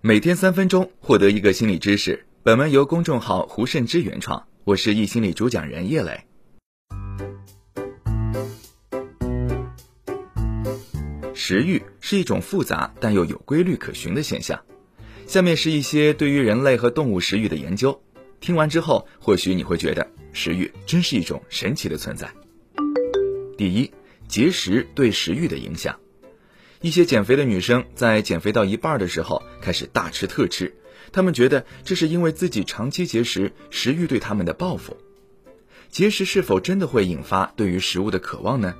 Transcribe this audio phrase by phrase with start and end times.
[0.00, 2.26] 每天三分钟，获得一个心理知识。
[2.42, 6.24] 本文由公众号胡慎之原创，我是易心理主讲人叶磊。
[11.32, 14.62] 食欲是一种复杂但又有规律可循的现象。
[15.26, 17.98] 下面是一些对于人类和动物食欲的研究，
[18.40, 22.30] 听完之后，或许你会觉得食欲真是一种神奇的存在。
[23.56, 23.90] 第一，
[24.28, 25.98] 节食对食欲的影响。
[26.84, 30.74] 一些减肥的女生在减肥到一半的时候开始大吃特吃，
[31.12, 34.94] 她们觉得这是因为自己长期节食，食欲对她们的报复。
[35.88, 38.74] 节食是否真的会引发对于食物的渴望呢？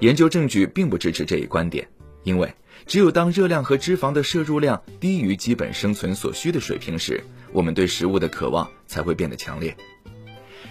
[0.00, 1.88] 研究证据并不支持这一观点，
[2.22, 2.52] 因为
[2.86, 9.74] 只有当热量和脂肪的摄入量低于基本生存所需的水平时，我们对食物的渴望才会变得强烈。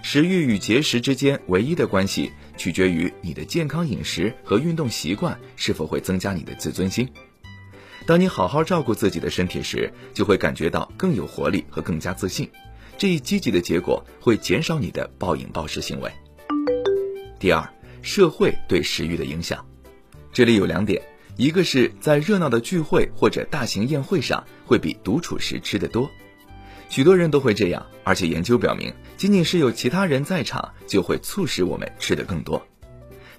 [0.03, 7.11] 食欲与节食之间唯一的关系，取决于你的健康饮食和运动习惯是否会增加你的自尊心。
[8.05, 12.47] 当你好好照顾自己的身体时，就会感觉到更有活力和更加自信。
[12.99, 16.11] 这一积极的结果会减少你的暴饮暴食行为。
[17.39, 17.67] 第二，
[18.03, 19.65] 社会对食欲的影响，
[20.31, 21.01] 这里有两点：
[21.37, 26.07] 一个是在热闹的聚会或者大型宴会上，会比独处时吃得多。
[26.91, 32.61] 许多人都会这样，而且研究表明，仅仅是有其他人在场，就会促使我们吃得更多。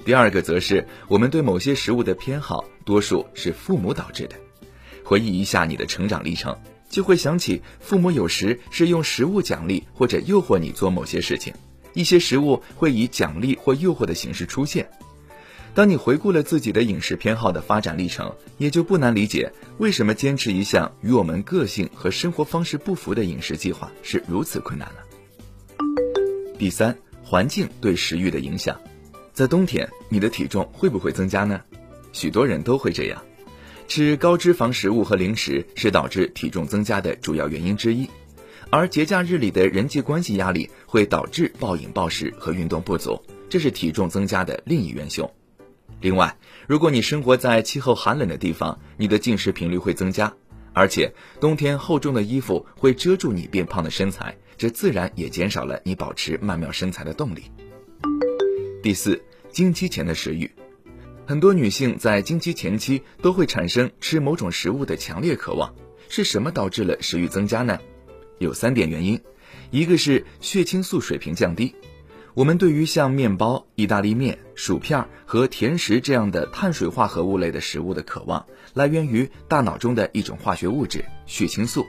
[0.07, 4.37] 第二个则是我们对某些食物的偏好，多数是父母导致的。
[5.05, 6.59] 回忆一下你的成长历程，
[6.89, 11.53] 就会想起父母有时是用食物奖励或者诱惑你做某些事情，
[11.93, 14.89] 一些食物会以奖励或诱惑的形式出现。
[15.75, 24.97] 当你回顾了自己的饮食偏好的发展历程，也就不难理解为什么坚持一项与我们个性和生活方式不符的饮食计划是如此困难了。
[26.59, 28.79] 第三，环境对食欲的影响，
[29.33, 31.59] 在冬天，你的体重会不会增加呢？
[32.13, 33.23] 许多人都会这样，
[33.89, 38.07] 吃高脂肪食物和零食是导致体重增加的主要原因之一，
[38.69, 43.19] 而节假日里的人际关系压力会导致暴饮暴食和运动不足，
[43.49, 45.29] 这是体重增加的另一元凶。
[46.03, 46.37] 另外，
[46.67, 50.35] 如果你生活在气候寒冷的地方，你的进食频率会增加，
[50.73, 57.45] 而且冬天厚重的衣服会遮住你变胖的身材，这自然也减少了你保持曼妙身材的动力。
[58.83, 60.51] 第四，经期前的食欲，
[61.25, 65.73] 很多女性在经期前期都会产生吃某种食物的强烈渴望，
[66.09, 67.79] 是什么导致了食欲增加呢？
[68.39, 69.21] 有三点原因，
[69.71, 71.77] 一个是血清素水平降低。
[72.35, 81.87] 我们对于像面包、意大利面、薯片和甜食这样的碳水化合物类的食物的渴望，来源于大脑中的一种化学物质——血清素。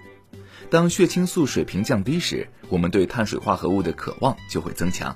[0.69, 5.15] 当血清素水平降低时，我们对碳水化合物的渴望就会增强。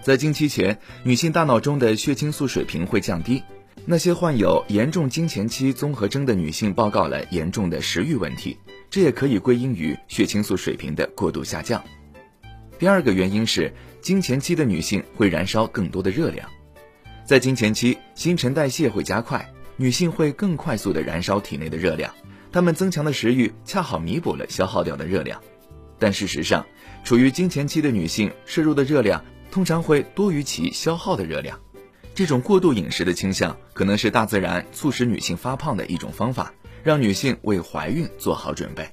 [0.00, 3.42] 在经期前，女性大脑中的血清素水平会降低。
[3.84, 8.56] 那些患有严重经前期综合征的女性报告了严重的食欲问题，
[8.88, 11.84] 这也可以归因于血清素水平的过度下降。
[12.78, 13.70] 第二个原因是。
[14.04, 16.46] 经前期的女性会燃烧更多的热量，
[17.24, 22.14] 在经前期，新陈代谢会加快，女性会更快速的燃烧体内的热量，
[22.52, 25.40] 她们增强的食欲恰好弥补了消耗掉的热量。
[25.98, 26.66] 但事实上，
[27.02, 31.58] 处于经前期的女性摄入的热量通常会多于其消耗的热量，
[32.14, 38.86] 这种过度饮食的倾向可能是大自然促使女性发胖的一种方法，让女性为怀孕做好准备。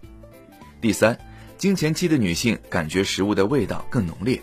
[0.79, 1.19] 第三，
[1.57, 4.41] 经前期的女性感觉食物的味道更浓烈。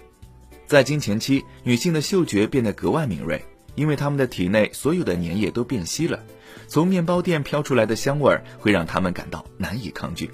[0.69, 3.43] 在经前期，女性的嗅觉变得格外敏锐，
[3.75, 6.23] 因为她们的体内所有的粘液都变稀了。
[6.67, 10.31] 从面包店飘出来的香味儿会让她们感到难以抗拒。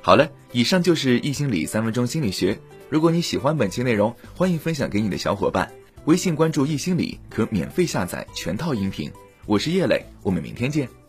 [0.00, 2.58] 好了，以上就是易心理三分钟心理学。
[2.88, 5.70] 如果你喜欢本期内容，欢迎分享给你的小伙伴。
[6.06, 9.12] 微信关注易心理，可免费下载全套音频。
[9.44, 11.01] 我是叶磊，我们明天见。